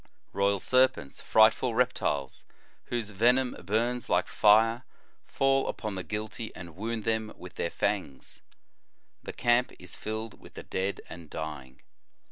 [0.33, 2.43] Royal serpents, frightful reptiles
[2.85, 4.83] whose ve nom burns like fire,
[5.27, 8.41] fall upon the guilty and wound them with their fangs.
[9.21, 11.83] The camp is tilled with the dead and dying.